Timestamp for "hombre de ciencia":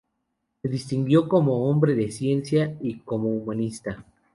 1.69-2.75